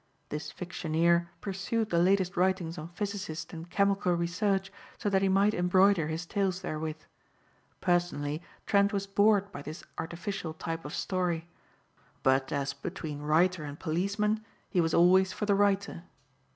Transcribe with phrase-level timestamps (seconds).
[0.29, 5.53] This fictioneer pursued the latest writings on physicist and chemical research so that he might
[5.53, 6.97] embroider his tales therewith.
[7.81, 11.47] Personally Trent was bored by this artificial type of story;
[12.23, 16.01] but as between writer and policeman he was always for the writer.